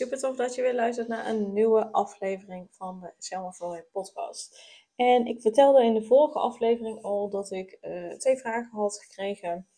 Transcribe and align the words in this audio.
Super 0.00 0.18
tof 0.18 0.36
dat 0.36 0.54
je 0.54 0.62
weer 0.62 0.74
luistert 0.74 1.08
naar 1.08 1.26
een 1.26 1.52
nieuwe 1.52 1.92
aflevering 1.92 2.68
van 2.70 3.00
de 3.00 3.12
Selma 3.18 3.52
Floyd 3.52 3.90
podcast. 3.90 4.60
En 4.96 5.26
ik 5.26 5.40
vertelde 5.40 5.84
in 5.84 5.94
de 5.94 6.02
vorige 6.02 6.38
aflevering 6.38 7.02
al 7.02 7.28
dat 7.28 7.50
ik 7.50 7.78
uh, 7.82 8.12
twee 8.12 8.36
vragen 8.36 8.70
had 8.70 8.98
gekregen 8.98 9.68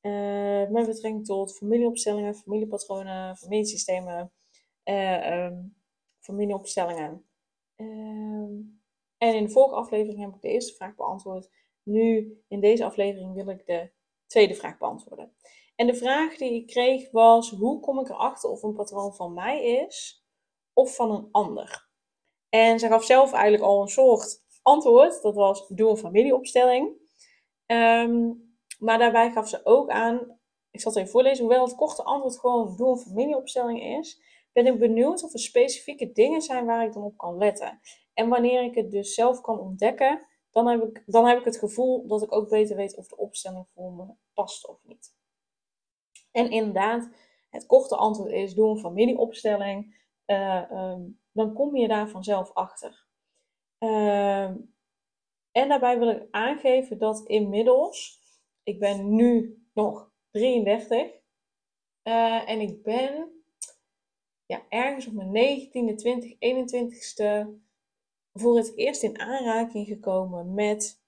uh, 0.00 0.68
met 0.68 0.86
betrekking 0.86 1.24
tot 1.24 1.56
familieopstellingen, 1.56 2.34
familiepatronen, 2.34 3.36
familiesystemen, 3.36 4.32
uh, 4.84 5.50
familieopstellingen. 6.20 7.24
Ehm, 7.76 8.52
en 9.18 9.34
in 9.34 9.44
de 9.44 9.50
vorige 9.50 9.74
aflevering 9.74 10.20
heb 10.20 10.34
ik 10.34 10.40
de 10.40 10.48
eerste 10.48 10.74
vraag 10.74 10.94
beantwoord. 10.94 11.50
Nu, 11.82 12.38
in 12.48 12.60
deze 12.60 12.84
aflevering, 12.84 13.34
wil 13.34 13.48
ik 13.48 13.66
de 13.66 13.90
tweede 14.26 14.54
vraag 14.54 14.78
beantwoorden. 14.78 15.32
En 15.74 15.86
de 15.86 15.94
vraag 15.94 16.36
die 16.36 16.52
ik 16.52 16.66
kreeg 16.66 17.10
was: 17.10 17.50
hoe 17.50 17.80
kom 17.80 17.98
ik 18.00 18.08
erachter 18.08 18.50
of 18.50 18.62
een 18.62 18.74
patroon 18.74 19.14
van 19.14 19.34
mij 19.34 19.64
is 19.64 20.24
of 20.72 20.94
van 20.94 21.10
een 21.10 21.28
ander? 21.30 21.88
En 22.48 22.78
ze 22.78 22.86
gaf 22.88 23.04
zelf 23.04 23.32
eigenlijk 23.32 23.64
al 23.64 23.80
een 23.80 23.88
soort 23.88 24.42
antwoord. 24.62 25.22
Dat 25.22 25.34
was: 25.34 25.68
doe 25.68 25.90
een 25.90 25.96
familieopstelling. 25.96 27.00
Ehm, 27.66 28.32
maar 28.78 28.98
daarbij 28.98 29.30
gaf 29.30 29.48
ze 29.48 29.60
ook 29.64 29.90
aan, 29.90 30.38
ik 30.70 30.80
zal 30.80 30.92
het 30.92 31.00
even 31.00 31.12
voorlezen, 31.12 31.44
hoewel 31.44 31.64
het 31.64 31.74
korte 31.74 32.02
antwoord 32.02 32.38
gewoon 32.38 32.76
doe 32.76 32.90
een 32.90 32.98
familieopstelling 32.98 33.82
is, 33.82 34.20
ben 34.52 34.66
ik 34.66 34.78
benieuwd 34.78 35.22
of 35.22 35.32
er 35.32 35.38
specifieke 35.38 36.12
dingen 36.12 36.42
zijn 36.42 36.64
waar 36.64 36.86
ik 36.86 36.92
dan 36.92 37.02
op 37.02 37.16
kan 37.16 37.36
letten. 37.36 37.80
En 38.14 38.28
wanneer 38.28 38.62
ik 38.62 38.74
het 38.74 38.90
dus 38.90 39.14
zelf 39.14 39.40
kan 39.40 39.58
ontdekken, 39.58 40.26
dan 40.50 40.66
heb 40.66 40.82
ik, 40.82 41.02
dan 41.06 41.26
heb 41.26 41.38
ik 41.38 41.44
het 41.44 41.58
gevoel 41.58 42.06
dat 42.06 42.22
ik 42.22 42.32
ook 42.32 42.48
beter 42.48 42.76
weet 42.76 42.96
of 42.96 43.08
de 43.08 43.16
opstelling 43.16 43.66
voor 43.74 43.92
me 43.92 44.04
past 44.34 44.68
of 44.68 44.78
niet. 44.82 45.14
En 46.32 46.50
inderdaad, 46.50 47.08
het 47.50 47.66
korte 47.66 47.96
antwoord 47.96 48.32
is: 48.32 48.54
doe 48.54 48.70
een 48.70 48.78
familieopstelling. 48.78 50.00
Uh, 50.26 50.94
dan 51.32 51.52
kom 51.52 51.76
je 51.76 51.88
daar 51.88 52.08
vanzelf 52.08 52.52
achter. 52.52 53.06
Uh, 53.78 54.44
en 55.52 55.68
daarbij 55.68 55.98
wil 55.98 56.08
ik 56.08 56.26
aangeven 56.30 56.98
dat 56.98 57.26
inmiddels, 57.26 58.20
ik 58.62 58.78
ben 58.78 59.14
nu 59.14 59.62
nog 59.74 60.10
33 60.30 61.10
uh, 62.02 62.48
en 62.48 62.60
ik 62.60 62.82
ben 62.82 63.42
ja, 64.46 64.62
ergens 64.68 65.06
op 65.06 65.12
mijn 65.12 65.60
19e, 65.60 65.94
20, 65.94 66.32
21ste 66.32 67.60
voor 68.32 68.56
het 68.56 68.76
eerst 68.76 69.02
in 69.02 69.20
aanraking 69.20 69.86
gekomen 69.86 70.54
met 70.54 71.02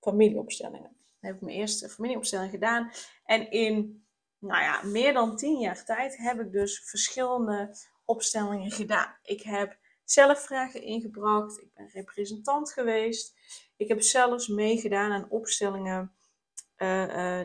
familieopstellingen. 0.00 0.96
Dan 1.20 1.30
heb 1.30 1.34
ik 1.34 1.40
mijn 1.40 1.56
eerste 1.56 1.88
familieopstelling 1.88 2.50
gedaan 2.50 2.90
en 3.24 3.50
in 3.50 4.03
nou 4.44 4.62
ja, 4.62 4.82
meer 4.82 5.12
dan 5.12 5.36
tien 5.36 5.58
jaar 5.58 5.84
tijd 5.84 6.16
heb 6.16 6.40
ik 6.40 6.52
dus 6.52 6.82
verschillende 6.84 7.76
opstellingen 8.04 8.70
gedaan. 8.70 9.16
Ik 9.22 9.42
heb 9.42 9.78
zelf 10.04 10.40
vragen 10.40 10.82
ingebracht. 10.82 11.60
Ik 11.60 11.74
ben 11.74 11.88
representant 11.88 12.72
geweest. 12.72 13.34
Ik 13.76 13.88
heb 13.88 14.02
zelfs 14.02 14.48
meegedaan 14.48 15.12
aan 15.12 15.30
opstellingen. 15.30 16.14
Uh, 16.76 17.06
uh, 17.06 17.44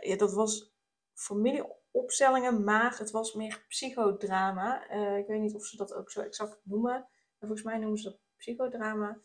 ja, 0.00 0.16
dat 0.16 0.32
was 0.32 0.72
familieopstellingen, 1.14 2.64
maar 2.64 2.98
het 2.98 3.10
was 3.10 3.34
meer 3.34 3.64
psychodrama. 3.68 4.90
Uh, 4.90 5.16
ik 5.16 5.26
weet 5.26 5.40
niet 5.40 5.54
of 5.54 5.66
ze 5.66 5.76
dat 5.76 5.94
ook 5.94 6.10
zo 6.10 6.20
exact 6.20 6.58
noemen. 6.62 7.08
Volgens 7.38 7.62
mij 7.62 7.78
noemen 7.78 7.98
ze 7.98 8.08
dat 8.08 8.18
psychodrama. 8.36 9.18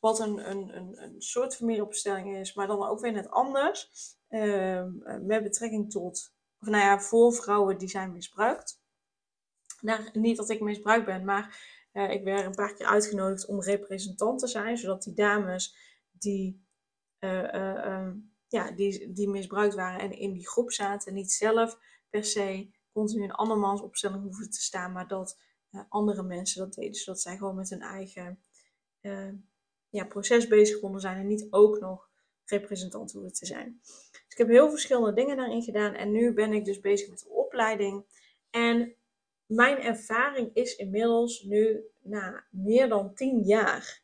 Wat 0.00 0.20
een, 0.20 0.50
een, 0.50 0.76
een, 0.76 1.02
een 1.02 1.22
soort 1.22 1.56
familieopstelling 1.56 2.36
is, 2.36 2.54
maar 2.54 2.66
dan 2.66 2.86
ook 2.86 3.00
weer 3.00 3.12
net 3.12 3.30
anders. 3.30 3.90
Ehm, 4.28 5.26
met 5.26 5.42
betrekking 5.42 5.90
tot, 5.90 6.32
of 6.60 6.68
nou 6.68 6.84
ja, 6.84 7.00
voor 7.00 7.32
vrouwen 7.34 7.78
die 7.78 7.88
zijn 7.88 8.12
misbruikt. 8.12 8.82
Nou, 9.80 10.08
niet 10.12 10.36
dat 10.36 10.50
ik 10.50 10.60
misbruikt 10.60 11.06
ben, 11.06 11.24
maar 11.24 11.76
uh, 11.92 12.10
ik 12.10 12.24
werd 12.24 12.44
een 12.44 12.54
paar 12.54 12.74
keer 12.74 12.86
uitgenodigd 12.86 13.46
om 13.46 13.62
representant 13.62 14.38
te 14.38 14.46
zijn, 14.46 14.78
zodat 14.78 15.02
die 15.02 15.14
dames 15.14 15.76
die, 16.10 16.66
uh, 17.20 17.52
uh, 17.52 18.10
ja, 18.48 18.70
die, 18.70 19.12
die 19.12 19.28
misbruikt 19.28 19.74
waren 19.74 20.00
en 20.00 20.18
in 20.18 20.32
die 20.32 20.48
groep 20.48 20.72
zaten, 20.72 21.14
niet 21.14 21.32
zelf 21.32 21.78
per 22.10 22.24
se 22.24 22.70
continu 22.92 23.24
een 23.24 23.30
andermans 23.30 23.80
opstelling 23.80 24.22
hoeven 24.22 24.50
te 24.50 24.60
staan, 24.60 24.92
maar 24.92 25.08
dat 25.08 25.38
andere 25.88 26.22
mensen 26.22 26.60
dat 26.64 26.74
deden, 26.74 26.94
zodat 26.94 27.20
zij 27.20 27.36
gewoon 27.36 27.56
met 27.56 27.70
hun 27.70 27.80
eigen 27.80 28.42
ja, 29.88 30.04
proces 30.04 30.46
bezig 30.46 30.80
konden 30.80 31.00
zijn 31.00 31.16
en 31.16 31.26
niet 31.26 31.46
ook 31.50 31.80
nog 31.80 32.07
representant 32.50 33.12
hoeven 33.12 33.32
te 33.32 33.46
zijn. 33.46 33.78
Dus 33.82 34.22
ik 34.28 34.38
heb 34.38 34.48
heel 34.48 34.70
verschillende 34.70 35.12
dingen 35.12 35.36
daarin 35.36 35.62
gedaan 35.62 35.94
en 35.94 36.10
nu 36.10 36.32
ben 36.32 36.52
ik 36.52 36.64
dus 36.64 36.80
bezig 36.80 37.08
met 37.08 37.18
de 37.18 37.28
opleiding. 37.28 38.04
En 38.50 38.94
mijn 39.46 39.78
ervaring 39.78 40.50
is 40.54 40.76
inmiddels 40.76 41.42
nu 41.42 41.84
na 42.02 42.44
meer 42.50 42.88
dan 42.88 43.14
tien 43.14 43.42
jaar 43.42 44.02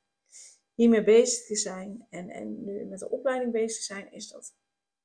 hiermee 0.74 1.04
bezig 1.04 1.46
te 1.46 1.56
zijn 1.56 2.06
en, 2.10 2.28
en 2.28 2.64
nu 2.64 2.84
met 2.84 2.98
de 2.98 3.10
opleiding 3.10 3.52
bezig 3.52 3.76
te 3.76 3.84
zijn, 3.94 4.12
is 4.12 4.28
dat 4.28 4.54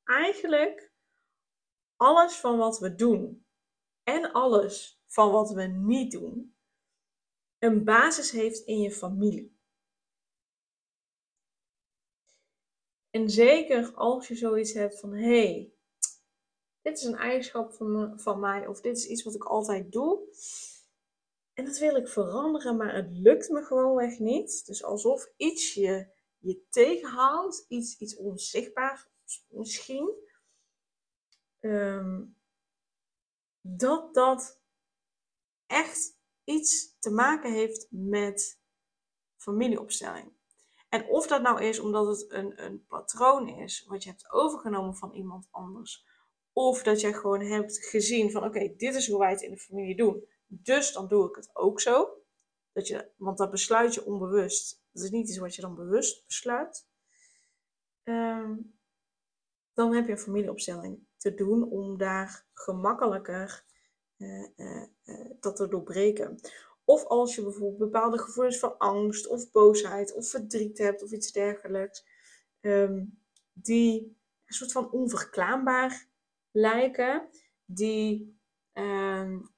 eigenlijk 0.03 0.91
alles 1.95 2.35
van 2.35 2.57
wat 2.57 2.79
we 2.79 2.95
doen 2.95 3.45
en 4.03 4.31
alles 4.31 5.01
van 5.05 5.31
wat 5.31 5.51
we 5.51 5.63
niet 5.63 6.11
doen, 6.11 6.55
een 7.59 7.83
basis 7.83 8.31
heeft 8.31 8.59
in 8.59 8.81
je 8.81 8.91
familie. 8.91 9.58
En 13.09 13.29
zeker 13.29 13.93
als 13.93 14.27
je 14.27 14.35
zoiets 14.35 14.73
hebt 14.73 14.99
van 14.99 15.13
hé, 15.13 15.43
hey, 15.43 15.73
dit 16.81 16.97
is 16.97 17.03
een 17.03 17.15
eigenschap 17.15 17.73
van, 17.73 18.19
van 18.19 18.39
mij 18.39 18.67
of 18.67 18.81
dit 18.81 18.97
is 18.97 19.07
iets 19.07 19.23
wat 19.23 19.35
ik 19.35 19.43
altijd 19.43 19.91
doe. 19.91 20.27
En 21.53 21.65
dat 21.65 21.77
wil 21.77 21.95
ik 21.95 22.07
veranderen, 22.07 22.77
maar 22.77 22.95
het 22.95 23.09
lukt 23.11 23.49
me 23.49 23.63
gewoonweg 23.63 24.19
niet. 24.19 24.65
Dus 24.65 24.83
alsof 24.83 25.31
iets 25.37 25.73
je, 25.73 26.07
je 26.37 26.67
tegenhoudt, 26.69 27.65
iets, 27.67 27.97
iets 27.97 28.15
onzichtbaar 28.15 29.07
misschien. 29.47 30.13
Um, 31.59 32.37
dat 33.61 34.13
dat 34.13 34.61
echt 35.65 36.17
iets 36.43 36.99
te 36.99 37.09
maken 37.09 37.53
heeft 37.53 37.87
met 37.89 38.59
familieopstelling. 39.37 40.31
En 40.89 41.07
of 41.07 41.27
dat 41.27 41.41
nou 41.41 41.63
is 41.63 41.79
omdat 41.79 42.07
het 42.07 42.31
een, 42.31 42.63
een 42.65 42.85
patroon 42.87 43.47
is 43.47 43.85
wat 43.87 44.03
je 44.03 44.09
hebt 44.09 44.31
overgenomen 44.31 44.95
van 44.95 45.13
iemand 45.13 45.47
anders. 45.51 46.05
Of 46.53 46.83
dat 46.83 47.01
je 47.01 47.13
gewoon 47.13 47.41
hebt 47.41 47.85
gezien 47.85 48.31
van 48.31 48.43
oké, 48.43 48.73
dit 48.77 48.95
is 48.95 49.07
hoe 49.07 49.19
wij 49.19 49.29
het 49.29 49.41
in 49.41 49.51
de 49.51 49.57
familie 49.57 49.95
doen. 49.95 50.25
Dus 50.47 50.91
dan 50.91 51.07
doe 51.07 51.29
ik 51.29 51.35
het 51.35 51.49
ook 51.53 51.81
zo. 51.81 52.17
Dat 52.71 52.87
je, 52.87 53.11
want 53.17 53.37
dat 53.37 53.51
besluit 53.51 53.93
je 53.93 54.05
onbewust. 54.05 54.83
Dat 54.91 55.03
is 55.03 55.09
niet 55.09 55.27
iets 55.29 55.37
wat 55.37 55.55
je 55.55 55.61
dan 55.61 55.75
bewust 55.75 56.25
besluit. 56.25 56.87
Um, 58.03 58.77
dan 59.73 59.93
heb 59.93 60.05
je 60.05 60.11
een 60.11 60.17
familieopstelling 60.17 61.07
te 61.17 61.33
doen 61.33 61.69
om 61.69 61.97
daar 61.97 62.45
gemakkelijker 62.53 63.63
uh, 64.17 64.47
uh, 64.55 64.83
uh, 65.05 65.29
dat 65.39 65.55
te 65.55 65.67
doorbreken. 65.67 66.39
Of 66.89 67.05
als 67.05 67.35
je 67.35 67.41
bijvoorbeeld 67.41 67.77
bepaalde 67.77 68.17
gevoelens 68.17 68.59
van 68.59 68.77
angst 68.77 69.27
of 69.27 69.51
boosheid 69.51 70.13
of 70.13 70.29
verdriet 70.29 70.77
hebt 70.77 71.03
of 71.03 71.11
iets 71.11 71.31
dergelijks, 71.31 72.05
um, 72.61 73.19
die 73.53 74.17
een 74.45 74.53
soort 74.53 74.71
van 74.71 74.91
onverklaarbaar 74.91 76.07
lijken, 76.51 77.29
die, 77.65 78.39
um, 78.73 79.49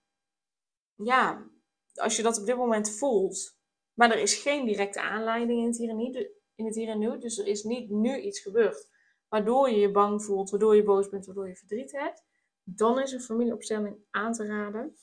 ja, 0.95 1.49
als 1.93 2.15
je 2.15 2.23
dat 2.23 2.39
op 2.39 2.45
dit 2.45 2.57
moment 2.57 2.89
voelt, 2.89 3.57
maar 3.93 4.11
er 4.11 4.21
is 4.21 4.35
geen 4.35 4.65
directe 4.65 5.01
aanleiding 5.01 5.59
in 5.59 5.67
het 5.67 5.77
hier 5.77 5.89
en 5.89 5.97
nu, 5.97 6.29
in 6.55 6.65
het 6.65 6.75
hier 6.75 6.89
en 6.89 6.99
nu 6.99 7.19
dus 7.19 7.37
er 7.37 7.47
is 7.47 7.63
niet 7.63 7.89
nu 7.89 8.21
iets 8.21 8.39
gebeurd, 8.39 8.89
waardoor 9.27 9.69
je 9.69 9.79
je 9.79 9.91
bang 9.91 10.23
voelt, 10.23 10.49
waardoor 10.49 10.75
je 10.75 10.83
boos 10.83 11.09
bent, 11.09 11.25
waardoor 11.25 11.47
je 11.47 11.55
verdriet 11.55 11.91
hebt, 11.91 12.23
dan 12.63 12.99
is 12.99 13.11
een 13.11 13.21
familieopstelling 13.21 13.97
aan 14.09 14.33
te 14.33 14.45
raden. 14.45 14.95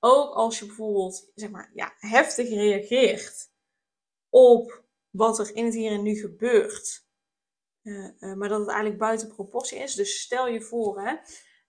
Ook 0.00 0.34
als 0.34 0.58
je 0.58 0.66
bijvoorbeeld 0.66 1.30
zeg 1.34 1.50
maar, 1.50 1.70
ja, 1.74 1.94
heftig 1.98 2.48
reageert 2.48 3.50
op 4.28 4.84
wat 5.10 5.38
er 5.38 5.54
in 5.54 5.64
het 5.64 5.74
hier 5.74 5.92
en 5.92 6.02
nu 6.02 6.14
gebeurt. 6.14 7.04
Uh, 7.82 8.10
uh, 8.18 8.34
maar 8.34 8.48
dat 8.48 8.60
het 8.60 8.68
eigenlijk 8.68 8.98
buiten 8.98 9.28
proportie 9.28 9.78
is. 9.78 9.94
Dus 9.94 10.20
stel 10.20 10.48
je 10.48 10.60
voor, 10.60 11.00
hè, 11.00 11.16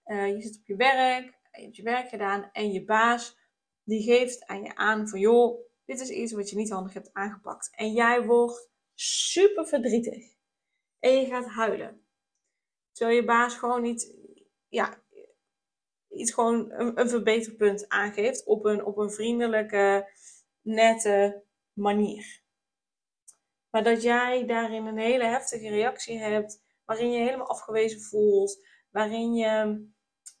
uh, 0.04 0.34
je 0.34 0.42
zit 0.42 0.56
op 0.56 0.66
je 0.66 0.76
werk, 0.76 1.38
je 1.52 1.62
hebt 1.62 1.76
je 1.76 1.82
werk 1.82 2.08
gedaan 2.08 2.50
en 2.52 2.72
je 2.72 2.84
baas 2.84 3.36
die 3.82 4.02
geeft 4.02 4.46
aan 4.46 4.62
je 4.62 4.74
aan 4.74 5.08
van 5.08 5.20
joh, 5.20 5.60
dit 5.84 6.00
is 6.00 6.10
iets 6.10 6.32
wat 6.32 6.50
je 6.50 6.56
niet 6.56 6.70
handig 6.70 6.92
hebt 6.92 7.12
aangepakt. 7.12 7.70
En 7.74 7.92
jij 7.92 8.24
wordt 8.24 8.70
super 8.94 9.66
verdrietig. 9.66 10.36
En 10.98 11.20
je 11.20 11.26
gaat 11.26 11.46
huilen. 11.46 12.06
Terwijl 12.92 13.18
je 13.18 13.24
baas 13.24 13.54
gewoon 13.54 13.82
niet, 13.82 14.14
ja, 14.68 15.02
iets 16.18 16.32
gewoon 16.32 16.72
een, 16.72 17.00
een 17.00 17.08
verbeterpunt 17.08 17.88
aangeeft 17.88 18.44
op 18.44 18.64
een, 18.64 18.84
op 18.84 18.96
een 18.96 19.10
vriendelijke, 19.10 20.08
nette 20.62 21.42
manier. 21.72 22.42
Maar 23.70 23.84
dat 23.84 24.02
jij 24.02 24.46
daarin 24.46 24.86
een 24.86 24.98
hele 24.98 25.24
heftige 25.24 25.68
reactie 25.68 26.18
hebt, 26.18 26.62
waarin 26.84 27.10
je 27.10 27.18
helemaal 27.18 27.48
afgewezen 27.48 28.00
voelt, 28.00 28.66
waarin 28.90 29.34
je 29.34 29.86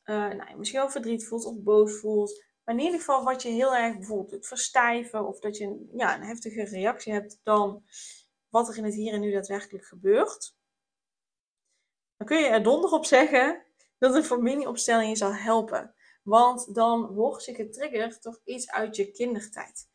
uh, 0.04 0.28
nou, 0.28 0.56
misschien 0.56 0.80
wel 0.80 0.90
verdriet 0.90 1.26
voelt 1.26 1.44
of 1.44 1.62
boos 1.62 2.00
voelt. 2.00 2.44
Maar 2.64 2.74
in 2.74 2.80
ieder 2.80 2.98
geval 2.98 3.24
wat 3.24 3.42
je 3.42 3.48
heel 3.48 3.76
erg 3.76 3.96
bijvoorbeeld 3.96 4.30
doet 4.30 4.46
verstijven 4.46 5.26
of 5.26 5.40
dat 5.40 5.56
je 5.56 5.88
ja, 5.92 6.14
een 6.14 6.26
heftige 6.26 6.64
reactie 6.64 7.12
hebt 7.12 7.40
dan 7.42 7.84
wat 8.48 8.68
er 8.68 8.76
in 8.76 8.84
het 8.84 8.94
hier 8.94 9.12
en 9.12 9.20
nu 9.20 9.32
daadwerkelijk 9.32 9.84
gebeurt. 9.84 10.56
Dan 12.16 12.26
kun 12.26 12.38
je 12.38 12.46
er 12.46 12.62
donder 12.62 12.90
op 12.90 13.04
zeggen 13.04 13.66
dat 13.98 14.14
een 14.14 14.24
familieopstelling 14.24 15.08
je 15.08 15.16
zal 15.16 15.34
helpen. 15.34 15.94
Want 16.22 16.74
dan 16.74 17.06
word 17.06 17.44
je 17.44 17.54
getriggerd 17.54 18.22
door 18.22 18.40
iets 18.44 18.70
uit 18.70 18.96
je 18.96 19.10
kindertijd. 19.10 19.88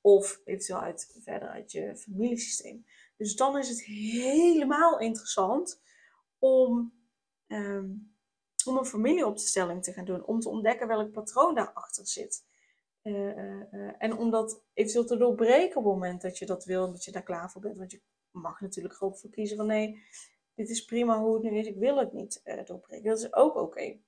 Of 0.00 0.40
eventueel 0.44 0.80
uit, 0.80 1.18
verder 1.22 1.48
uit 1.48 1.72
je 1.72 1.96
familiesysteem. 1.96 2.84
Dus 3.16 3.36
dan 3.36 3.58
is 3.58 3.68
het 3.68 3.84
helemaal 3.84 4.98
interessant 4.98 5.80
om, 6.38 6.92
um, 7.46 8.14
om 8.64 8.76
een 8.76 8.86
familieopstelling 8.86 9.82
te 9.82 9.92
gaan 9.92 10.04
doen. 10.04 10.24
Om 10.24 10.40
te 10.40 10.48
ontdekken 10.48 10.88
welk 10.88 11.12
patroon 11.12 11.54
daarachter 11.54 12.06
zit. 12.06 12.46
Uh, 13.02 13.36
uh, 13.36 13.72
uh, 13.72 13.92
en 13.98 14.16
om 14.16 14.30
dat 14.30 14.62
eventueel 14.72 15.04
te 15.04 15.16
doorbreken 15.16 15.76
op 15.76 15.84
het 15.84 15.92
moment 15.92 16.22
dat 16.22 16.38
je 16.38 16.46
dat 16.46 16.64
wil. 16.64 16.90
Dat 16.90 17.04
je 17.04 17.12
daar 17.12 17.22
klaar 17.22 17.50
voor 17.50 17.60
bent. 17.60 17.78
Want 17.78 17.90
je 17.90 18.02
mag 18.30 18.60
natuurlijk 18.60 18.94
gewoon 18.94 19.16
voor 19.16 19.30
kiezen 19.30 19.56
van 19.56 19.66
nee, 19.66 20.02
dit 20.58 20.68
is 20.68 20.84
prima 20.84 21.18
hoe 21.18 21.34
het 21.34 21.42
nu 21.42 21.58
is. 21.58 21.66
Ik 21.66 21.76
wil 21.76 21.96
het 21.96 22.12
niet 22.12 22.42
doorbreken. 22.64 23.08
Dat 23.08 23.18
is 23.18 23.34
ook 23.34 23.54
oké. 23.54 23.98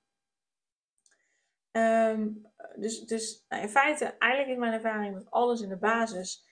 Ehm, 1.71 2.33
dus 2.77 3.01
dus 3.01 3.45
nou, 3.49 3.63
in 3.63 3.69
feite, 3.69 4.05
eigenlijk 4.05 4.53
is 4.53 4.59
mijn 4.59 4.73
ervaring 4.73 5.15
dat 5.15 5.31
alles 5.31 5.61
in 5.61 5.69
de 5.69 5.77
basis 5.77 6.49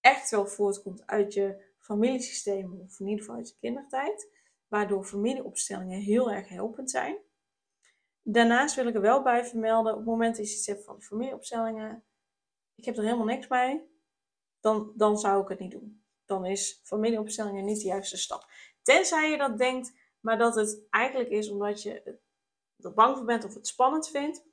echt 0.00 0.30
wel 0.30 0.46
voortkomt 0.46 1.06
uit 1.06 1.34
je 1.34 1.64
familiesysteem, 1.78 2.80
of 2.80 3.00
in 3.00 3.06
ieder 3.06 3.20
geval 3.20 3.36
uit 3.36 3.48
je 3.48 3.56
kindertijd, 3.60 4.28
waardoor 4.68 5.04
familieopstellingen 5.04 6.00
heel 6.00 6.30
erg 6.30 6.48
helpend 6.48 6.90
zijn. 6.90 7.16
Daarnaast 8.22 8.74
wil 8.74 8.86
ik 8.86 8.94
er 8.94 9.00
wel 9.00 9.22
bij 9.22 9.44
vermelden, 9.44 9.92
op 9.92 9.98
het 9.98 10.06
moment 10.06 10.36
dat 10.36 10.50
je 10.50 10.56
iets 10.56 10.66
hebt 10.66 10.84
van 10.84 11.02
familieopstellingen, 11.02 12.04
ik 12.74 12.84
heb 12.84 12.96
er 12.96 13.02
helemaal 13.02 13.26
niks 13.26 13.48
mee, 13.48 13.82
dan, 14.60 14.92
dan 14.96 15.18
zou 15.18 15.42
ik 15.42 15.48
het 15.48 15.58
niet 15.58 15.70
doen. 15.70 16.04
Dan 16.24 16.44
is 16.44 16.80
familieopstellingen 16.82 17.64
niet 17.64 17.80
de 17.80 17.86
juiste 17.86 18.16
stap. 18.16 18.46
Tenzij 18.82 19.30
je 19.30 19.36
dat 19.36 19.58
denkt, 19.58 19.92
maar 20.20 20.38
dat 20.38 20.54
het 20.54 20.86
eigenlijk 20.90 21.30
is 21.30 21.50
omdat 21.50 21.82
je 21.82 22.20
er 22.78 22.94
bang 22.94 23.16
voor 23.16 23.26
bent 23.26 23.44
of 23.44 23.54
het 23.54 23.66
spannend 23.66 24.08
vindt, 24.08 24.44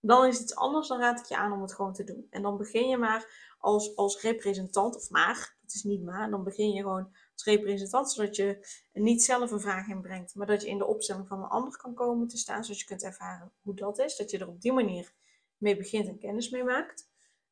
dan 0.00 0.26
is 0.26 0.34
het 0.34 0.42
iets 0.42 0.54
anders. 0.54 0.88
Dan 0.88 1.00
raad 1.00 1.20
ik 1.20 1.26
je 1.26 1.36
aan 1.36 1.52
om 1.52 1.62
het 1.62 1.74
gewoon 1.74 1.92
te 1.92 2.04
doen. 2.04 2.26
En 2.30 2.42
dan 2.42 2.56
begin 2.56 2.88
je 2.88 2.96
maar 2.96 3.54
als, 3.58 3.96
als 3.96 4.20
representant, 4.20 4.96
of 4.96 5.10
maar, 5.10 5.56
het 5.60 5.74
is 5.74 5.82
niet 5.82 6.02
maar, 6.02 6.30
dan 6.30 6.44
begin 6.44 6.72
je 6.72 6.82
gewoon 6.82 7.14
als 7.32 7.44
representant, 7.44 8.12
zodat 8.12 8.36
je 8.36 8.66
niet 8.92 9.22
zelf 9.22 9.50
een 9.50 9.60
vraag 9.60 9.88
inbrengt, 9.88 10.34
maar 10.34 10.46
dat 10.46 10.62
je 10.62 10.68
in 10.68 10.78
de 10.78 10.86
opstelling 10.86 11.28
van 11.28 11.38
een 11.38 11.48
ander 11.48 11.76
kan 11.76 11.94
komen 11.94 12.28
te 12.28 12.36
staan, 12.36 12.64
zodat 12.64 12.80
je 12.80 12.86
kunt 12.86 13.02
ervaren 13.02 13.52
hoe 13.62 13.74
dat 13.74 13.98
is. 13.98 14.16
Dat 14.16 14.30
je 14.30 14.38
er 14.38 14.48
op 14.48 14.60
die 14.60 14.72
manier 14.72 15.12
mee 15.56 15.76
begint 15.76 16.08
en 16.08 16.18
kennis 16.18 16.50
mee 16.50 16.64
maakt. 16.64 17.08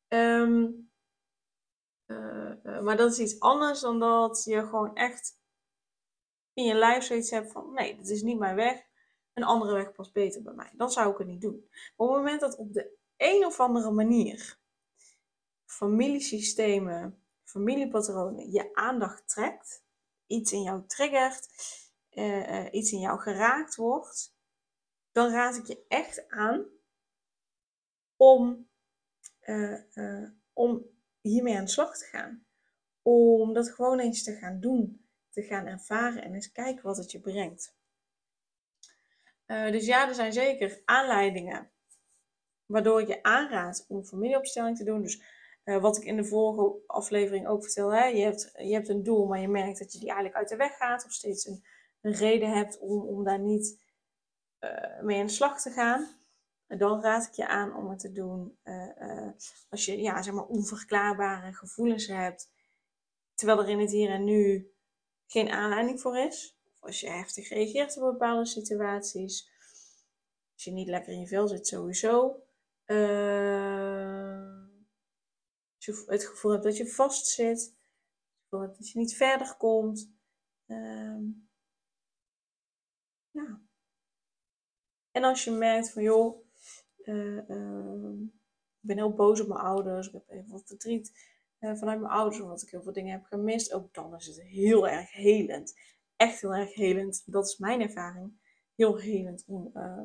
Ehm, 0.08 0.66
eh, 2.06 2.64
eh, 2.64 2.82
maar 2.82 2.96
dat 2.96 3.12
is 3.12 3.18
iets 3.18 3.40
anders 3.40 3.80
dan 3.80 3.98
dat 3.98 4.44
je 4.44 4.60
gewoon 4.60 4.94
echt 4.96 5.38
in 6.56 6.64
je 6.64 6.74
lijf 6.74 7.04
zoiets 7.04 7.30
hebt 7.30 7.52
van: 7.52 7.72
nee, 7.72 7.96
dit 7.96 8.08
is 8.08 8.22
niet 8.22 8.38
mijn 8.38 8.56
weg 8.56 8.86
een 9.32 9.44
andere 9.44 9.74
weg 9.74 9.92
past 9.92 10.12
beter 10.12 10.42
bij 10.42 10.52
mij. 10.52 10.70
Dan 10.72 10.90
zou 10.90 11.12
ik 11.12 11.18
het 11.18 11.26
niet 11.26 11.40
doen. 11.40 11.66
Maar 11.70 12.06
op 12.06 12.14
het 12.14 12.16
moment 12.16 12.40
dat 12.40 12.56
op 12.56 12.72
de 12.72 12.96
een 13.16 13.44
of 13.44 13.60
andere 13.60 13.90
manier 13.90 14.58
familiesystemen, 15.64 17.22
familiepatronen 17.44 18.50
je 18.50 18.74
aandacht 18.74 19.28
trekt, 19.28 19.84
iets 20.26 20.52
in 20.52 20.62
jou 20.62 20.86
triggert, 20.86 21.48
uh, 22.10 22.66
iets 22.70 22.92
in 22.92 23.00
jou 23.00 23.20
geraakt 23.20 23.74
wordt, 23.74 24.34
dan 25.12 25.30
raad 25.30 25.56
ik 25.56 25.66
je 25.66 25.84
echt 25.88 26.28
aan 26.28 26.66
om, 28.16 28.68
uh, 29.42 30.28
om 30.52 30.86
hiermee 31.20 31.56
aan 31.56 31.64
de 31.64 31.70
slag 31.70 31.98
te 31.98 32.04
gaan. 32.04 32.46
Om 33.02 33.52
dat 33.52 33.70
gewoon 33.70 33.98
eens 33.98 34.22
te 34.22 34.36
gaan 34.36 34.60
doen, 34.60 35.05
te 35.36 35.42
gaan 35.42 35.66
ervaren 35.66 36.22
en 36.22 36.34
eens 36.34 36.52
kijken 36.52 36.82
wat 36.82 36.96
het 36.96 37.10
je 37.10 37.20
brengt. 37.20 37.74
Uh, 39.46 39.70
dus 39.70 39.86
ja, 39.86 40.08
er 40.08 40.14
zijn 40.14 40.32
zeker 40.32 40.82
aanleidingen 40.84 41.70
waardoor 42.66 43.08
je 43.08 43.22
aanraad 43.22 43.84
om 43.88 44.04
familieopstelling 44.04 44.76
te 44.76 44.84
doen. 44.84 45.02
Dus 45.02 45.22
uh, 45.64 45.80
wat 45.80 45.96
ik 45.96 46.04
in 46.04 46.16
de 46.16 46.24
vorige 46.24 46.82
aflevering 46.86 47.46
ook 47.46 47.62
vertel, 47.62 47.92
hè, 47.92 48.04
je, 48.04 48.22
hebt, 48.22 48.50
je 48.56 48.72
hebt 48.72 48.88
een 48.88 49.02
doel, 49.02 49.26
maar 49.26 49.40
je 49.40 49.48
merkt 49.48 49.78
dat 49.78 49.92
je 49.92 49.98
die 49.98 50.08
eigenlijk 50.08 50.38
uit 50.38 50.48
de 50.48 50.56
weg 50.56 50.76
gaat. 50.76 51.04
Of 51.04 51.12
steeds 51.12 51.46
een, 51.46 51.64
reden 52.00 52.52
hebt 52.52 52.78
om, 52.78 53.00
om 53.00 53.24
daar 53.24 53.40
niet 53.40 53.82
uh, 54.60 55.00
mee 55.00 55.20
aan 55.20 55.26
de 55.26 55.32
slag 55.32 55.62
te 55.62 55.70
gaan. 55.70 56.08
Dan 56.66 57.02
raad 57.02 57.26
ik 57.26 57.32
je 57.32 57.48
aan 57.48 57.76
om 57.76 57.90
het 57.90 57.98
te 57.98 58.12
doen 58.12 58.58
als 59.68 59.84
je 59.84 60.00
ja, 60.00 60.22
zeg 60.22 60.34
maar 60.34 60.46
onverklaarbare 60.46 61.52
gevoelens 61.52 62.06
hebt. 62.06 62.50
Terwijl 63.34 63.60
er 63.60 63.68
in 63.68 63.80
het 63.80 63.90
hier 63.90 64.10
en 64.10 64.24
nu 64.24 64.70
geen 65.26 65.50
aanleiding 65.50 66.00
voor 66.00 66.18
is 66.18 66.56
als 66.86 67.00
je 67.00 67.10
heftig 67.10 67.48
reageert 67.48 67.96
op 67.96 68.02
bepaalde 68.02 68.46
situaties. 68.46 69.50
Als 70.52 70.64
je 70.64 70.70
niet 70.70 70.88
lekker 70.88 71.12
in 71.12 71.20
je 71.20 71.26
vel 71.26 71.48
zit, 71.48 71.66
sowieso. 71.66 72.42
Uh, 72.86 74.64
als 75.74 75.84
je 75.84 76.04
het 76.06 76.24
gevoel 76.24 76.50
hebt 76.50 76.64
dat 76.64 76.76
je 76.76 76.88
vastzit. 76.88 77.60
Het 77.60 78.42
gevoel 78.42 78.60
hebt 78.60 78.78
dat 78.78 78.90
je 78.90 78.98
niet 78.98 79.16
verder 79.16 79.56
komt. 79.56 80.10
Uh, 80.66 81.18
ja. 83.30 83.60
En 85.10 85.24
als 85.24 85.44
je 85.44 85.50
merkt 85.50 85.92
van 85.92 86.02
joh, 86.02 86.46
uh, 87.04 87.36
ik 88.80 88.80
ben 88.80 88.96
heel 88.96 89.14
boos 89.14 89.40
op 89.40 89.48
mijn 89.48 89.60
ouders, 89.60 90.06
ik 90.06 90.12
heb 90.12 90.28
even 90.28 90.50
wat 90.50 90.66
verdriet 90.66 91.35
vanuit 91.58 92.00
mijn 92.00 92.12
ouders, 92.12 92.40
omdat 92.40 92.62
ik 92.62 92.70
heel 92.70 92.82
veel 92.82 92.92
dingen 92.92 93.12
heb 93.12 93.24
gemist, 93.24 93.72
ook 93.72 93.94
dan 93.94 94.14
is 94.14 94.26
het 94.26 94.42
heel 94.42 94.88
erg 94.88 95.12
helend 95.12 95.74
echt 96.16 96.40
heel 96.40 96.54
erg 96.54 96.74
helend. 96.74 97.22
Dat 97.26 97.46
is 97.46 97.58
mijn 97.58 97.80
ervaring. 97.80 98.44
Heel 98.74 98.96
helend 98.96 99.44
om 99.46 99.70
uh, 99.74 100.02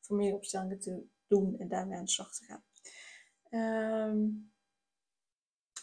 familieopstellingen 0.00 0.78
te 0.78 1.06
doen 1.26 1.58
en 1.58 1.68
daarmee 1.68 1.98
aan 1.98 2.04
de 2.04 2.10
slag 2.10 2.34
te 2.34 2.44
gaan. 2.44 2.64
Um, 4.10 4.52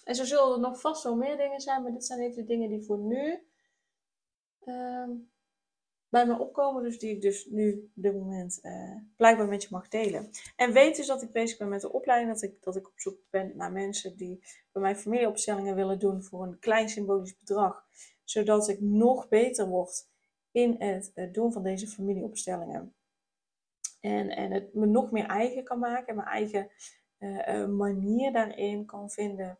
en 0.04 0.16
zo 0.16 0.24
zullen 0.24 0.54
er 0.54 0.60
nog 0.60 0.80
vast 0.80 1.04
wel 1.04 1.16
meer 1.16 1.38
dingen 1.38 1.62
zijn, 1.62 1.82
maar 1.82 1.92
dit 1.92 2.06
zijn 2.06 2.20
even 2.20 2.36
de 2.36 2.48
dingen 2.48 2.70
die 2.70 2.86
voor 2.86 3.00
nu 3.00 3.48
um, 4.64 5.32
bij 6.12 6.26
me 6.26 6.40
opkomen. 6.40 6.84
Dus 6.84 7.00
die 7.00 7.16
ik 7.16 7.22
dus 7.22 7.46
nu 7.46 7.74
op 7.96 8.04
dit 8.04 8.14
moment 8.14 8.60
uh, 8.62 8.96
blijkbaar 9.16 9.48
met 9.48 9.64
je 9.64 9.68
mag 9.72 9.88
delen. 9.88 10.30
En 10.56 10.74
weet 10.74 10.96
dus 10.96 11.08
dat 11.08 11.22
ik 11.22 11.32
bezig 11.32 11.58
ben 11.58 11.70
met 11.70 11.82
de 11.82 11.92
opleiding. 11.92 12.34
Dat 12.34 12.42
ik, 12.42 12.64
dat 12.64 12.76
ik 12.76 12.88
op 12.88 13.00
zoek 13.00 13.18
ben 13.30 13.52
naar 13.56 13.72
mensen 13.72 14.18
die 14.18 14.44
bij 14.72 14.82
mij 14.82 14.96
familieopstellingen 14.96 15.76
willen 15.76 16.00
doen 16.00 16.24
voor 16.24 16.44
een 16.44 16.60
klein 16.60 16.90
symbolisch 16.90 17.38
bedrag 17.38 17.86
zodat 18.32 18.68
ik 18.68 18.82
nog 18.82 19.28
beter 19.28 19.68
word 19.68 20.10
in 20.52 20.76
het, 20.80 21.12
doen 21.32 21.52
van 21.52 21.64
deze 21.64 21.88
familieopstellingen. 21.88 22.96
En, 24.00 24.30
en 24.30 24.52
het 24.52 24.74
me 24.74 24.86
nog 24.86 25.12
meer 25.12 25.26
eigen 25.26 25.64
kan 25.64 25.80
maken 25.80 26.08
en 26.08 26.16
mijn 26.16 26.28
eigen 26.28 26.70
uh, 27.20 27.68
manier 27.68 28.32
daarin 28.32 28.86
kan 28.86 29.10
vinden. 29.10 29.60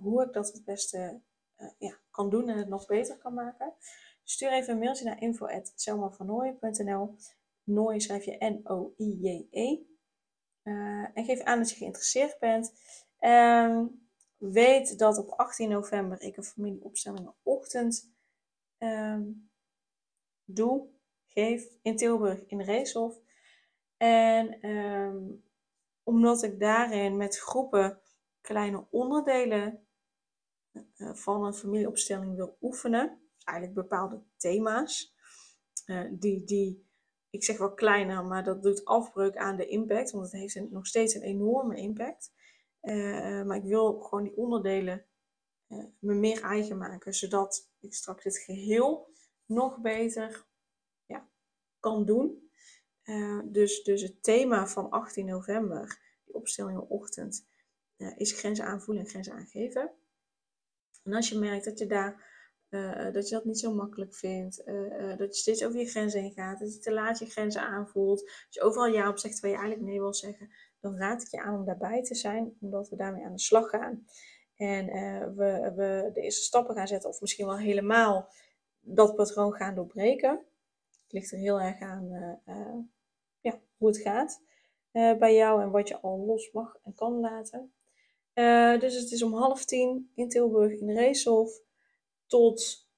Hoe 0.00 0.24
ik 0.24 0.32
dat 0.32 0.52
het 0.52 0.64
beste 0.64 1.20
ja, 1.78 1.98
kan 2.10 2.30
doen 2.30 2.48
en 2.48 2.58
het 2.58 2.68
nog 2.68 2.86
beter 2.86 3.18
kan 3.18 3.34
maken. 3.34 3.72
Stuur 4.24 4.52
even 4.52 4.72
een 4.72 4.78
mailtje 4.78 5.04
naar 5.04 5.20
info.selmavernooien.nl 5.20 7.16
Nooie 7.64 8.00
schrijf 8.00 8.24
je 8.24 8.36
N-O-I-J-E. 8.38 9.78
en 11.14 11.24
geef 11.24 11.40
aan 11.40 11.58
dat 11.58 11.70
je 11.70 11.76
geïnteresseerd 11.76 12.38
bent. 12.38 12.72
Um, 13.20 14.08
weet 14.36 14.98
dat 14.98 15.18
op 15.18 15.30
18 15.30 15.68
november 15.68 16.20
ik 16.20 16.36
een 16.36 16.44
familieopstellingenochtend 16.44 18.12
um, 18.78 19.50
doe, 20.44 20.88
geef 21.26 21.68
in 21.82 21.96
Tilburg 21.96 22.46
in 22.46 22.60
Reeshof. 22.60 23.20
En 23.96 24.68
um, 24.70 25.44
omdat 26.02 26.42
ik 26.42 26.60
daarin 26.60 27.16
met 27.16 27.38
groepen 27.38 28.00
kleine 28.40 28.86
onderdelen 28.90 29.86
uh, 30.72 31.14
van 31.14 31.44
een 31.44 31.54
familieopstelling 31.54 32.36
wil 32.36 32.56
oefenen, 32.60 33.23
eigenlijk 33.44 33.78
bepaalde 33.78 34.22
thema's, 34.36 35.14
uh, 35.86 36.10
die, 36.10 36.44
die 36.44 36.86
ik 37.30 37.44
zeg 37.44 37.58
wel 37.58 37.74
kleiner, 37.74 38.24
maar 38.24 38.44
dat 38.44 38.62
doet 38.62 38.84
afbreuk 38.84 39.36
aan 39.36 39.56
de 39.56 39.66
impact, 39.66 40.10
want 40.10 40.24
het 40.24 40.40
heeft 40.40 40.70
nog 40.70 40.86
steeds 40.86 41.14
een 41.14 41.22
enorme 41.22 41.76
impact. 41.76 42.32
Uh, 42.82 43.42
maar 43.42 43.56
ik 43.56 43.64
wil 43.64 44.00
gewoon 44.00 44.24
die 44.24 44.36
onderdelen 44.36 45.04
uh, 45.68 45.84
me 45.98 46.14
meer 46.14 46.42
eigen 46.42 46.78
maken, 46.78 47.14
zodat 47.14 47.70
ik 47.80 47.94
straks 47.94 48.22
dit 48.22 48.38
geheel 48.38 49.08
nog 49.46 49.80
beter 49.80 50.46
ja, 51.06 51.28
kan 51.80 52.04
doen. 52.04 52.42
Dus, 53.44 53.82
dus 53.82 54.02
het 54.02 54.22
thema 54.22 54.66
van 54.66 54.90
18 54.90 55.26
november, 55.26 56.00
die 56.24 56.34
opstellingenochtend, 56.34 57.46
is 58.16 58.32
grenzen 58.32 58.64
aanvoelen 58.64 59.04
en 59.04 59.10
grenzen 59.10 59.32
aangeven. 59.32 59.92
En 61.02 61.14
als 61.14 61.28
je 61.28 61.38
merkt 61.38 61.64
dat 61.64 61.78
je 61.78 61.86
daar 61.86 62.33
uh, 62.74 63.12
dat 63.12 63.28
je 63.28 63.34
dat 63.34 63.44
niet 63.44 63.58
zo 63.58 63.74
makkelijk 63.74 64.14
vindt. 64.14 64.62
Uh, 64.66 65.16
dat 65.16 65.34
je 65.34 65.40
steeds 65.40 65.64
over 65.64 65.80
je 65.80 65.86
grenzen 65.86 66.20
heen 66.20 66.32
gaat. 66.32 66.58
Dat 66.58 66.74
je 66.74 66.78
te 66.78 66.92
laat 66.92 67.18
je 67.18 67.26
grenzen 67.26 67.62
aanvoelt. 67.62 68.22
Als 68.22 68.46
je 68.50 68.62
overal 68.62 68.86
ja 68.86 69.08
op 69.08 69.18
zegt 69.18 69.34
terwijl 69.34 69.54
je 69.54 69.60
eigenlijk 69.60 69.90
nee 69.90 70.00
wil 70.00 70.14
zeggen. 70.14 70.50
Dan 70.80 70.96
raad 70.96 71.22
ik 71.22 71.28
je 71.28 71.40
aan 71.40 71.58
om 71.58 71.64
daarbij 71.64 72.02
te 72.02 72.14
zijn. 72.14 72.56
Omdat 72.60 72.88
we 72.88 72.96
daarmee 72.96 73.24
aan 73.24 73.32
de 73.32 73.40
slag 73.40 73.68
gaan. 73.70 74.06
En 74.56 74.86
we, 75.36 75.72
we 75.76 76.10
de 76.12 76.20
eerste 76.20 76.42
stappen 76.42 76.74
gaan 76.74 76.86
zetten. 76.86 77.08
Of 77.08 77.20
misschien 77.20 77.46
wel 77.46 77.58
helemaal 77.58 78.28
dat 78.80 79.14
patroon 79.14 79.52
gaan 79.52 79.74
doorbreken. 79.74 80.30
Het 81.02 81.12
ligt 81.12 81.32
er 81.32 81.38
heel 81.38 81.60
erg 81.60 81.80
aan 81.80 82.08
ja, 83.40 83.60
hoe 83.76 83.88
het 83.88 83.98
gaat 83.98 84.40
bij 85.18 85.34
jou. 85.34 85.62
En 85.62 85.70
wat 85.70 85.88
je 85.88 86.00
al 86.00 86.18
los 86.18 86.50
mag 86.52 86.78
en 86.82 86.94
kan 86.94 87.20
laten. 87.20 87.72
dus 88.80 89.00
het 89.00 89.12
is 89.12 89.22
om 89.22 89.34
half 89.34 89.64
tien 89.64 90.10
in 90.14 90.28
Tilburg 90.28 90.72
in 90.72 90.86
de 90.86 90.94
Reeshof 90.94 91.62
tot 92.34 92.88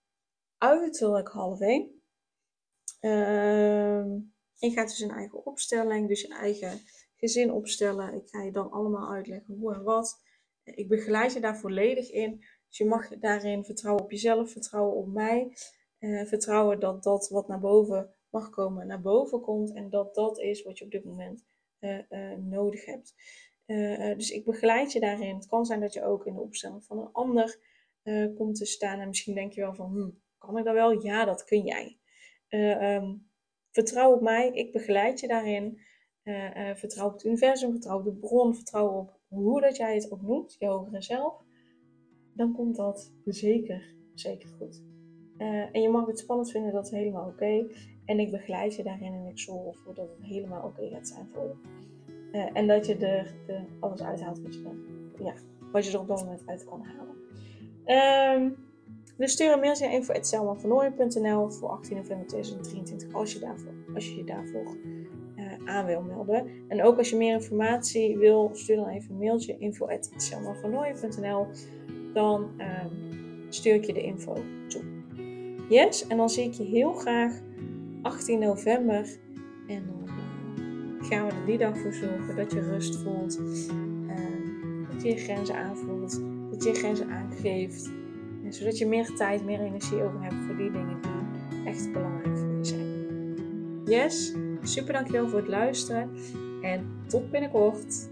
uiterlijk 0.59 1.29
half 1.29 1.61
één. 1.61 2.03
Je 4.55 4.71
gaat 4.71 4.89
dus 4.89 5.01
een 5.01 5.11
eigen 5.11 5.47
opstelling, 5.47 6.09
dus 6.09 6.21
je 6.21 6.29
eigen 6.29 6.81
gezin 7.17 7.53
opstellen. 7.53 8.15
Ik 8.15 8.29
ga 8.29 8.43
je 8.43 8.53
dan 8.53 8.71
allemaal 8.71 9.13
uitleggen 9.13 9.55
hoe 9.55 9.75
en 9.75 9.83
wat. 9.83 10.23
Ik 10.65 10.89
begeleid 10.89 11.33
je 11.33 11.41
daar 11.41 11.59
volledig 11.59 12.11
in. 12.11 12.45
Dus 12.69 12.79
je 12.79 12.85
mag 12.85 13.09
daarin 13.09 13.65
vertrouwen 13.65 14.05
op 14.05 14.11
jezelf, 14.11 14.51
vertrouwen 14.51 14.97
op 14.97 15.07
mij. 15.07 15.57
Uh, 15.99 16.27
vertrouwen 16.27 16.81
dat 16.81 17.03
dat 17.03 17.29
wat 17.29 17.49
naar 17.49 17.61
boven 17.61 18.15
mag 18.31 18.51
komen, 18.51 18.87
naar 18.87 19.01
boven 19.01 19.41
komt. 19.41 19.75
En 19.75 19.91
dat 19.91 20.15
dat 20.15 20.39
is 20.39 20.63
wat 20.63 20.79
je 20.79 20.85
op 20.85 20.91
dit 20.91 21.05
moment 21.05 21.45
uh, 21.81 21.99
uh, 22.11 22.37
nodig 22.37 22.85
hebt. 22.85 23.15
dus 24.17 24.31
ik 24.31 24.45
begeleid 24.45 24.93
je 24.93 25.01
daarin. 25.01 25.35
Het 25.35 25.47
kan 25.47 25.67
zijn 25.67 25.81
dat 25.81 25.93
je 25.93 26.05
ook 26.05 26.27
in 26.27 26.35
de 26.35 26.41
opstelling 26.41 26.85
van 26.85 26.99
een 26.99 27.13
ander 27.13 27.75
uh, 28.07 28.37
komt 28.37 28.57
te 28.57 28.67
staan. 28.67 29.01
En 29.01 29.09
misschien 29.09 29.35
denk 29.35 29.53
je 29.53 29.61
wel 29.61 29.75
van, 29.75 29.91
hm, 29.91 30.11
kan 30.39 30.59
ik 30.59 30.65
dat 30.65 30.75
wel? 30.75 31.03
Ja, 31.03 31.25
dat 31.25 31.45
kun 31.45 31.63
jij. 31.63 31.99
Uh, 32.51 33.11
vertrouw 33.71 34.15
op 34.15 34.21
mij, 34.21 34.51
ik 34.51 34.73
begeleid 34.73 35.21
je 35.21 35.27
daarin. 35.27 35.79
Uh, 36.25 36.75
vertrouw 36.75 37.07
op 37.07 37.13
het 37.13 37.25
universum, 37.25 37.71
vertrouw 37.71 37.99
op 37.99 38.05
de 38.05 38.15
bron, 38.15 38.55
vertrouw 38.55 38.89
op 38.89 39.21
hoe 39.29 39.61
dat 39.61 39.77
jij 39.77 39.95
het 39.95 40.11
ook 40.11 40.23
noemt, 40.23 40.57
je 40.59 40.67
hogere 40.67 41.03
zelf. 41.03 41.45
Dan 42.35 42.53
komt 42.53 42.77
dat 42.77 43.13
zeker, 43.25 43.95
zeker 44.15 44.49
goed. 44.49 44.83
en 45.73 45.83
je 45.83 45.89
mag 45.89 46.07
het 46.07 46.19
spannend 46.19 46.51
vinden, 46.51 46.73
dat 46.73 46.85
is 46.85 46.91
helemaal 46.91 47.29
oké. 47.29 47.67
En 48.05 48.19
ik 48.19 48.31
begeleid 48.31 48.75
je 48.75 48.83
daarin 48.83 49.13
en 49.13 49.27
ik 49.27 49.39
zorg 49.39 49.77
ervoor 49.77 49.95
dat 49.95 50.09
het 50.09 50.27
helemaal 50.27 50.67
oké 50.67 50.89
gaat 50.89 51.09
zijn 51.09 51.29
voor 51.33 51.57
je. 52.33 52.39
en 52.39 52.67
dat 52.67 52.87
je 52.87 52.97
er 52.97 53.35
alles 53.81 54.03
uithaalt 54.03 54.43
wat 54.43 54.55
je, 54.55 55.15
ja, 55.25 55.35
wat 55.73 55.87
je 55.87 55.93
er 55.93 56.01
op 56.01 56.09
dat 56.09 56.21
moment 56.21 56.47
uit 56.47 56.65
kan 56.65 56.83
halen. 56.83 57.26
Um, 57.87 58.57
dus 59.17 59.33
stuur 59.33 59.53
een 59.53 59.61
mailtje 59.61 59.85
naar 59.85 59.95
info.selmavernooien.nl 59.95 61.51
voor 61.51 61.69
18 61.69 61.97
november 61.97 62.27
2023 62.27 63.15
als 63.15 63.33
je, 63.33 63.39
daarvoor, 63.39 63.73
als 63.95 64.09
je 64.09 64.17
je 64.17 64.25
daarvoor 64.25 64.77
uh, 65.37 65.53
aan 65.65 65.87
wil 65.87 66.03
melden. 66.03 66.47
En 66.69 66.83
ook 66.83 66.99
als 66.99 67.11
je 67.11 67.17
meer 67.17 67.33
informatie 67.33 68.19
wil, 68.19 68.51
stuur 68.53 68.77
dan 68.77 68.89
even 68.89 69.11
een 69.11 69.19
mailtje 69.19 69.59
info.selmavernooien.nl 69.59 71.47
Dan 72.13 72.43
um, 72.43 73.47
stuur 73.49 73.75
ik 73.75 73.85
je 73.85 73.93
de 73.93 74.03
info 74.03 74.37
toe. 74.69 74.83
Yes, 75.69 76.07
en 76.07 76.17
dan 76.17 76.31
zie 76.31 76.45
ik 76.45 76.53
je 76.53 76.65
heel 76.65 76.93
graag 76.93 77.41
18 78.03 78.39
november. 78.39 79.19
En 79.69 79.87
dan 79.87 80.09
uh, 80.09 80.15
gaan 81.09 81.27
we 81.27 81.33
er 81.33 81.47
die 81.47 81.59
dag 81.59 81.79
voor 81.79 81.93
zorgen 81.93 82.37
dat 82.37 82.53
je 82.53 82.61
rust 82.61 82.97
voelt. 82.97 83.39
Uh, 83.39 84.17
dat 84.91 85.03
je 85.03 85.09
je 85.09 85.17
grenzen 85.17 85.57
aanvoelt 85.57 86.21
dat 86.57 86.65
je 86.65 86.75
grenzen 86.75 87.11
aangeeft. 87.11 87.91
En 88.45 88.53
zodat 88.53 88.79
je 88.79 88.87
meer 88.87 89.15
tijd, 89.15 89.45
meer 89.45 89.61
energie 89.61 90.03
over 90.03 90.23
hebt 90.23 90.35
voor 90.47 90.57
die 90.57 90.71
dingen 90.71 91.01
die 91.01 91.65
echt 91.65 91.93
belangrijk 91.93 92.39
voor 92.39 92.57
je 92.57 92.65
zijn. 92.65 93.83
Yes, 93.85 94.35
super 94.63 94.93
dankjewel 94.93 95.29
voor 95.29 95.39
het 95.39 95.49
luisteren 95.49 96.11
en 96.63 96.87
tot 97.07 97.31
binnenkort. 97.31 98.09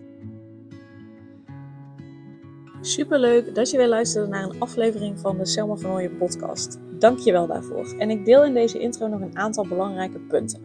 Super 2.81 3.19
leuk 3.19 3.55
dat 3.55 3.71
je 3.71 3.77
weer 3.77 3.89
luisterde 3.89 4.29
naar 4.29 4.43
een 4.43 4.61
aflevering 4.61 5.19
van 5.19 5.39
de 5.39 5.47
Selma 5.47 5.75
van 5.75 5.91
Ooyen 5.91 6.17
podcast. 6.17 6.79
Dank 6.99 7.19
je 7.19 7.33
wel 7.33 7.47
daarvoor. 7.47 7.95
En 7.99 8.11
ik 8.11 8.25
deel 8.25 8.45
in 8.45 8.55
deze 8.55 8.79
intro 8.79 9.07
nog 9.07 9.21
een 9.21 9.39
aantal 9.39 9.67
belangrijke 9.67 10.19
punten. 10.19 10.61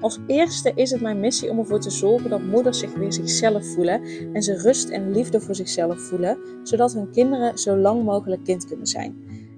Als 0.00 0.18
eerste 0.26 0.72
is 0.74 0.90
het 0.90 1.00
mijn 1.00 1.20
missie 1.20 1.50
om 1.50 1.58
ervoor 1.58 1.80
te 1.80 1.90
zorgen 1.90 2.30
dat 2.30 2.42
moeders 2.42 2.78
zich 2.78 2.94
weer 2.94 3.12
zichzelf 3.12 3.66
voelen 3.66 4.00
en 4.32 4.42
ze 4.42 4.58
rust 4.62 4.88
en 4.88 5.12
liefde 5.12 5.40
voor 5.40 5.54
zichzelf 5.54 6.00
voelen, 6.00 6.38
zodat 6.62 6.92
hun 6.92 7.10
kinderen 7.10 7.58
zo 7.58 7.76
lang 7.76 8.04
mogelijk 8.04 8.44
kind 8.44 8.66
kunnen 8.66 8.86
zijn. 8.86 9.16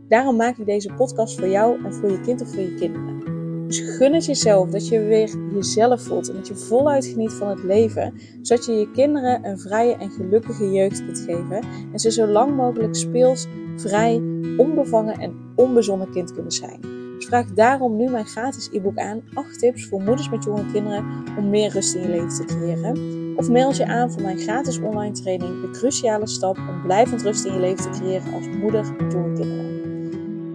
Daarom 0.09 0.37
maak 0.37 0.59
ik 0.59 0.67
deze 0.67 0.93
podcast 0.93 1.39
voor 1.39 1.49
jou 1.49 1.85
en 1.85 1.95
voor 1.95 2.11
je 2.11 2.21
kind 2.21 2.41
of 2.41 2.49
voor 2.49 2.61
je 2.63 2.75
kinderen. 2.75 3.19
Dus 3.67 3.81
gun 3.81 4.13
het 4.13 4.25
jezelf 4.25 4.71
dat 4.71 4.89
je 4.89 5.01
weer 5.01 5.37
jezelf 5.55 6.03
voelt 6.03 6.29
en 6.29 6.35
dat 6.35 6.49
je 6.49 6.57
voluit 6.57 7.07
geniet 7.07 7.33
van 7.33 7.49
het 7.49 7.63
leven, 7.63 8.15
zodat 8.43 8.65
je 8.67 8.73
je 8.73 8.91
kinderen 8.91 9.45
een 9.45 9.59
vrije 9.59 9.97
en 9.97 10.11
gelukkige 10.11 10.71
jeugd 10.71 11.05
kunt 11.05 11.19
geven 11.19 11.63
en 11.93 11.99
ze 11.99 12.11
zo 12.11 12.27
lang 12.27 12.57
mogelijk 12.57 12.97
speels, 12.97 13.47
vrij, 13.77 14.23
onbevangen 14.57 15.19
en 15.19 15.35
onbezonnen 15.57 16.11
kind 16.11 16.33
kunnen 16.33 16.53
zijn. 16.53 17.08
Vraag 17.19 17.47
daarom 17.47 17.97
nu 17.97 18.11
mijn 18.11 18.27
gratis 18.27 18.69
e-book 18.73 18.99
aan 18.99 19.23
8 19.35 19.59
tips 19.59 19.87
voor 19.87 20.03
moeders 20.03 20.31
met 20.31 20.45
jonge 20.45 20.73
kinderen 20.73 21.05
om 21.39 21.51
meer 21.51 21.71
rust 21.71 21.95
in 21.95 22.03
je 22.03 22.09
leven 22.09 22.29
te 22.29 22.45
creëren. 22.45 22.97
Of 23.37 23.51
meld 23.51 23.77
je 23.77 23.87
aan 23.87 24.13
voor 24.13 24.23
mijn 24.23 24.39
gratis 24.39 24.81
online 24.81 25.15
training 25.15 25.61
De 25.61 25.71
Cruciale 25.71 26.27
Stap 26.27 26.57
om 26.57 26.83
blijvend 26.83 27.23
rust 27.23 27.45
in 27.45 27.53
je 27.53 27.61
leven 27.61 27.93
te 27.93 27.99
creëren 27.99 28.33
als 28.35 28.49
moeder 28.49 28.95
met 28.99 29.13
jonge 29.13 29.33
kinderen. 29.33 29.69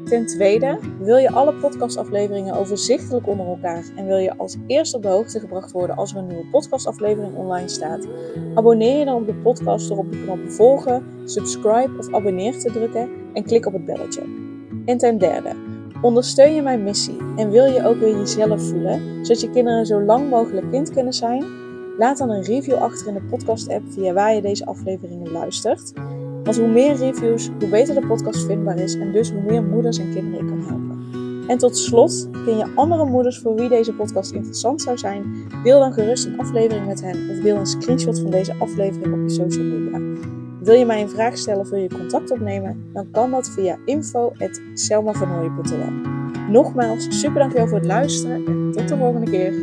Ten 0.05 0.25
tweede, 0.25 0.79
wil 1.00 1.17
je 1.17 1.32
alle 1.32 1.53
podcastafleveringen 1.53 2.55
overzichtelijk 2.55 3.27
onder 3.27 3.46
elkaar 3.46 3.84
en 3.96 4.05
wil 4.05 4.17
je 4.17 4.38
als 4.38 4.58
eerste 4.67 4.96
op 4.96 5.01
de 5.01 5.08
hoogte 5.08 5.39
gebracht 5.39 5.72
worden 5.72 5.96
als 5.96 6.12
er 6.12 6.17
een 6.17 6.27
nieuwe 6.27 6.50
podcastaflevering 6.51 7.36
online 7.36 7.70
staat? 7.70 8.08
Abonneer 8.55 9.00
je 9.00 9.05
dan 9.05 9.15
op 9.15 9.27
de 9.27 9.36
podcast 9.36 9.88
door 9.88 9.98
op 9.98 10.12
de 10.12 10.24
knop 10.24 10.51
volgen, 10.51 11.03
subscribe 11.25 11.98
of 11.98 12.13
abonneer 12.13 12.60
te 12.60 12.72
drukken 12.72 13.10
en 13.34 13.43
klik 13.43 13.65
op 13.65 13.74
het 13.74 13.86
belletje. 13.86 14.22
En 14.86 14.98
ten 14.98 15.17
derde, 15.17 15.55
Ondersteun 16.03 16.55
je 16.55 16.62
mijn 16.62 16.83
missie 16.83 17.17
en 17.36 17.50
wil 17.50 17.65
je 17.65 17.86
ook 17.86 18.00
weer 18.00 18.17
jezelf 18.17 18.62
voelen, 18.62 19.25
zodat 19.25 19.41
je 19.41 19.50
kinderen 19.50 19.86
zo 19.86 20.01
lang 20.01 20.29
mogelijk 20.29 20.72
kind 20.72 20.89
kunnen 20.89 21.13
zijn? 21.13 21.43
Laat 21.98 22.17
dan 22.17 22.29
een 22.29 22.43
review 22.43 22.74
achter 22.74 23.07
in 23.07 23.13
de 23.13 23.22
podcast-app 23.22 23.83
via 23.89 24.13
waar 24.13 24.36
je 24.36 24.41
deze 24.41 24.65
afleveringen 24.65 25.31
luistert. 25.31 25.91
Want 26.43 26.57
hoe 26.57 26.67
meer 26.67 26.95
reviews, 26.95 27.50
hoe 27.60 27.69
beter 27.69 27.95
de 27.95 28.07
podcast 28.07 28.45
vindbaar 28.45 28.77
is 28.77 28.95
en 28.95 29.12
dus 29.12 29.31
hoe 29.31 29.41
meer 29.41 29.63
moeders 29.63 29.98
en 29.98 30.13
kinderen 30.13 30.39
ik 30.39 30.48
kan 30.48 30.63
helpen. 30.63 31.05
En 31.48 31.57
tot 31.57 31.77
slot, 31.77 32.29
ken 32.45 32.57
je 32.57 32.72
andere 32.75 33.05
moeders 33.05 33.39
voor 33.39 33.55
wie 33.55 33.69
deze 33.69 33.93
podcast 33.93 34.31
interessant 34.31 34.81
zou 34.81 34.98
zijn? 34.98 35.48
Deel 35.63 35.79
dan 35.79 35.93
gerust 35.93 36.25
een 36.25 36.39
aflevering 36.39 36.88
met 36.88 37.01
hen 37.01 37.29
of 37.31 37.43
deel 37.43 37.55
een 37.55 37.65
screenshot 37.65 38.19
van 38.19 38.29
deze 38.29 38.55
aflevering 38.60 39.13
op 39.13 39.29
je 39.29 39.29
social 39.29 39.63
media. 39.63 40.01
Wil 40.63 40.75
je 40.75 40.86
mij 40.86 41.01
een 41.01 41.10
vraag 41.10 41.38
stellen 41.38 41.60
of 41.60 41.70
wil 41.70 41.79
je 41.79 41.89
contact 41.89 42.32
opnemen? 42.32 42.89
Dan 42.93 43.12
kan 43.12 43.32
dat 43.32 43.50
via 43.50 43.77
info.selmavanhooien.nl 43.86 45.91
Nogmaals, 46.50 47.20
super 47.20 47.39
dankjewel 47.39 47.67
voor 47.67 47.77
het 47.77 47.88
luisteren 47.88 48.46
en 48.46 48.72
tot 48.72 48.88
de 48.88 48.98
volgende 48.98 49.32
keer. 49.32 49.53